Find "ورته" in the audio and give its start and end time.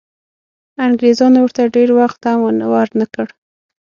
1.41-1.63